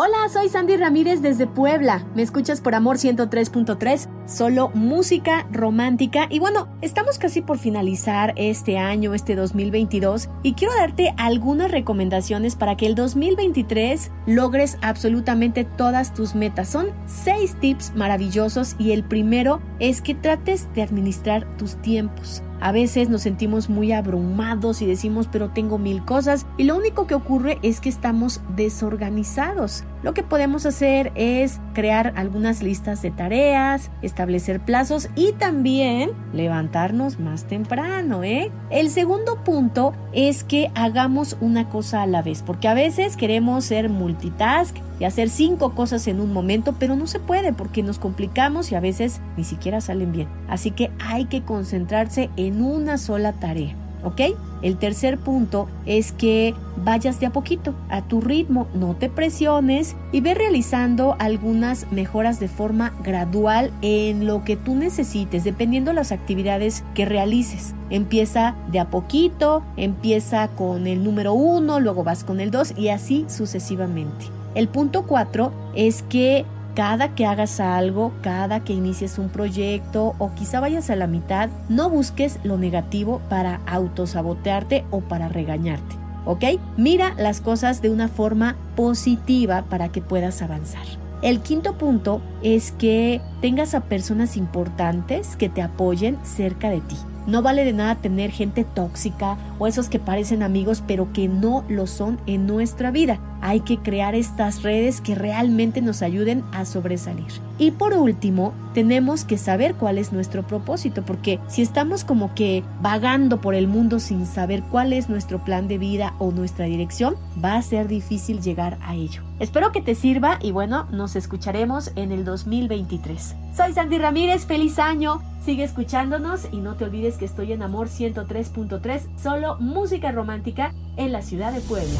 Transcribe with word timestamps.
Hola, 0.00 0.28
soy 0.32 0.48
Sandy 0.48 0.76
Ramírez 0.76 1.22
desde 1.22 1.48
Puebla. 1.48 2.06
Me 2.14 2.22
escuchas 2.22 2.60
por 2.60 2.76
Amor 2.76 2.98
103.3, 2.98 4.08
solo 4.28 4.70
música 4.72 5.48
romántica. 5.50 6.28
Y 6.30 6.38
bueno, 6.38 6.68
estamos 6.82 7.18
casi 7.18 7.42
por 7.42 7.58
finalizar 7.58 8.32
este 8.36 8.78
año, 8.78 9.12
este 9.12 9.34
2022, 9.34 10.28
y 10.44 10.52
quiero 10.52 10.72
darte 10.76 11.14
algunas 11.16 11.72
recomendaciones 11.72 12.54
para 12.54 12.76
que 12.76 12.86
el 12.86 12.94
2023 12.94 14.12
logres 14.28 14.78
absolutamente 14.82 15.64
todas 15.64 16.14
tus 16.14 16.36
metas. 16.36 16.68
Son 16.68 16.92
seis 17.06 17.56
tips 17.58 17.92
maravillosos 17.96 18.76
y 18.78 18.92
el 18.92 19.02
primero 19.02 19.60
es 19.80 20.00
que 20.00 20.14
trates 20.14 20.72
de 20.74 20.82
administrar 20.82 21.56
tus 21.56 21.74
tiempos. 21.82 22.44
A 22.60 22.72
veces 22.72 23.08
nos 23.08 23.22
sentimos 23.22 23.68
muy 23.68 23.92
abrumados 23.92 24.82
y 24.82 24.86
decimos 24.86 25.28
pero 25.30 25.50
tengo 25.50 25.78
mil 25.78 26.04
cosas 26.04 26.46
y 26.56 26.64
lo 26.64 26.76
único 26.76 27.06
que 27.06 27.14
ocurre 27.14 27.58
es 27.62 27.80
que 27.80 27.88
estamos 27.88 28.40
desorganizados. 28.56 29.84
Lo 30.02 30.14
que 30.14 30.22
podemos 30.22 30.66
hacer 30.66 31.12
es 31.14 31.60
crear 31.78 32.12
algunas 32.16 32.60
listas 32.60 33.02
de 33.02 33.12
tareas, 33.12 33.92
establecer 34.02 34.58
plazos 34.58 35.10
y 35.14 35.30
también 35.34 36.10
levantarnos 36.32 37.20
más 37.20 37.44
temprano, 37.44 38.24
¿eh? 38.24 38.50
El 38.68 38.90
segundo 38.90 39.44
punto 39.44 39.94
es 40.12 40.42
que 40.42 40.72
hagamos 40.74 41.36
una 41.40 41.68
cosa 41.68 42.02
a 42.02 42.08
la 42.08 42.20
vez, 42.20 42.42
porque 42.42 42.66
a 42.66 42.74
veces 42.74 43.16
queremos 43.16 43.64
ser 43.64 43.90
multitask 43.90 44.76
y 44.98 45.04
hacer 45.04 45.30
cinco 45.30 45.76
cosas 45.76 46.08
en 46.08 46.18
un 46.18 46.32
momento, 46.32 46.74
pero 46.80 46.96
no 46.96 47.06
se 47.06 47.20
puede 47.20 47.52
porque 47.52 47.84
nos 47.84 48.00
complicamos 48.00 48.72
y 48.72 48.74
a 48.74 48.80
veces 48.80 49.20
ni 49.36 49.44
siquiera 49.44 49.80
salen 49.80 50.10
bien. 50.10 50.26
Así 50.48 50.72
que 50.72 50.90
hay 50.98 51.26
que 51.26 51.44
concentrarse 51.44 52.28
en 52.36 52.60
una 52.60 52.98
sola 52.98 53.34
tarea. 53.34 53.76
¿Ok? 54.04 54.20
El 54.62 54.76
tercer 54.76 55.18
punto 55.18 55.68
es 55.86 56.12
que 56.12 56.54
vayas 56.84 57.20
de 57.20 57.26
a 57.26 57.30
poquito, 57.30 57.74
a 57.88 58.02
tu 58.02 58.20
ritmo, 58.20 58.66
no 58.74 58.94
te 58.96 59.08
presiones 59.08 59.94
y 60.10 60.20
ve 60.20 60.34
realizando 60.34 61.16
algunas 61.18 61.90
mejoras 61.92 62.40
de 62.40 62.48
forma 62.48 62.92
gradual 63.04 63.70
en 63.82 64.26
lo 64.26 64.44
que 64.44 64.56
tú 64.56 64.74
necesites, 64.74 65.44
dependiendo 65.44 65.92
las 65.92 66.12
actividades 66.12 66.82
que 66.94 67.04
realices. 67.04 67.74
Empieza 67.90 68.56
de 68.70 68.80
a 68.80 68.90
poquito, 68.90 69.62
empieza 69.76 70.48
con 70.48 70.86
el 70.86 71.04
número 71.04 71.34
uno, 71.34 71.78
luego 71.78 72.04
vas 72.04 72.24
con 72.24 72.40
el 72.40 72.50
dos 72.50 72.74
y 72.76 72.88
así 72.88 73.24
sucesivamente. 73.28 74.26
El 74.54 74.68
punto 74.68 75.06
cuatro 75.06 75.52
es 75.74 76.02
que 76.02 76.44
cada 76.78 77.16
que 77.16 77.26
hagas 77.26 77.58
algo, 77.58 78.12
cada 78.22 78.62
que 78.62 78.72
inicies 78.72 79.18
un 79.18 79.30
proyecto 79.30 80.14
o 80.18 80.32
quizá 80.36 80.60
vayas 80.60 80.90
a 80.90 80.94
la 80.94 81.08
mitad, 81.08 81.50
no 81.68 81.90
busques 81.90 82.38
lo 82.44 82.56
negativo 82.56 83.20
para 83.28 83.62
autosabotearte 83.66 84.84
o 84.92 85.00
para 85.00 85.28
regañarte. 85.28 85.96
¿Ok? 86.24 86.44
Mira 86.76 87.14
las 87.18 87.40
cosas 87.40 87.82
de 87.82 87.90
una 87.90 88.06
forma 88.06 88.54
positiva 88.76 89.64
para 89.68 89.88
que 89.88 90.02
puedas 90.02 90.40
avanzar. 90.40 90.86
El 91.20 91.40
quinto 91.40 91.76
punto 91.78 92.22
es 92.44 92.70
que 92.70 93.20
tengas 93.40 93.74
a 93.74 93.80
personas 93.80 94.36
importantes 94.36 95.34
que 95.34 95.48
te 95.48 95.62
apoyen 95.62 96.16
cerca 96.24 96.70
de 96.70 96.80
ti. 96.80 96.96
No 97.28 97.42
vale 97.42 97.66
de 97.66 97.74
nada 97.74 97.96
tener 97.96 98.30
gente 98.30 98.64
tóxica 98.64 99.36
o 99.58 99.66
esos 99.66 99.90
que 99.90 99.98
parecen 99.98 100.42
amigos 100.42 100.82
pero 100.86 101.12
que 101.12 101.28
no 101.28 101.62
lo 101.68 101.86
son 101.86 102.18
en 102.24 102.46
nuestra 102.46 102.90
vida. 102.90 103.20
Hay 103.42 103.60
que 103.60 103.76
crear 103.76 104.14
estas 104.14 104.62
redes 104.62 105.02
que 105.02 105.14
realmente 105.14 105.82
nos 105.82 106.00
ayuden 106.00 106.42
a 106.52 106.64
sobresalir. 106.64 107.26
Y 107.58 107.72
por 107.72 107.92
último, 107.92 108.54
tenemos 108.72 109.26
que 109.26 109.36
saber 109.36 109.74
cuál 109.74 109.98
es 109.98 110.10
nuestro 110.10 110.46
propósito, 110.46 111.04
porque 111.04 111.38
si 111.48 111.60
estamos 111.60 112.02
como 112.02 112.34
que 112.34 112.64
vagando 112.80 113.42
por 113.42 113.54
el 113.54 113.68
mundo 113.68 114.00
sin 114.00 114.24
saber 114.24 114.62
cuál 114.62 114.94
es 114.94 115.10
nuestro 115.10 115.44
plan 115.44 115.68
de 115.68 115.76
vida 115.76 116.14
o 116.18 116.30
nuestra 116.30 116.64
dirección, 116.64 117.16
va 117.44 117.56
a 117.56 117.62
ser 117.62 117.88
difícil 117.88 118.40
llegar 118.40 118.78
a 118.80 118.94
ello. 118.94 119.22
Espero 119.38 119.70
que 119.70 119.82
te 119.82 119.94
sirva 119.94 120.38
y 120.40 120.50
bueno, 120.52 120.86
nos 120.90 121.14
escucharemos 121.14 121.92
en 121.94 122.10
el 122.10 122.24
2023. 122.24 123.36
Soy 123.58 123.72
Sandy 123.72 123.98
Ramírez, 123.98 124.46
feliz 124.46 124.78
año. 124.78 125.20
Sigue 125.44 125.64
escuchándonos 125.64 126.46
y 126.52 126.58
no 126.58 126.76
te 126.76 126.84
olvides 126.84 127.16
que 127.16 127.24
estoy 127.24 127.52
en 127.52 127.62
Amor 127.62 127.88
103.3, 127.88 129.02
solo 129.20 129.56
música 129.58 130.12
romántica 130.12 130.72
en 130.96 131.10
la 131.10 131.22
ciudad 131.22 131.52
de 131.52 131.60
Puebla 131.60 131.98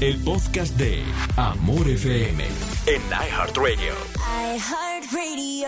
el 0.00 0.22
podcast 0.24 0.76
de 0.76 1.02
Amor 1.36 1.88
FM 1.88 2.44
en 2.86 3.02
iHeartRadio. 3.10 3.94
iHeartRadio. 4.54 5.66